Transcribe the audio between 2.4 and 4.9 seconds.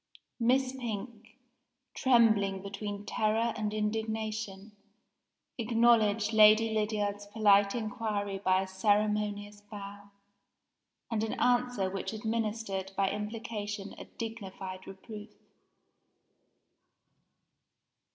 between terror and indignation,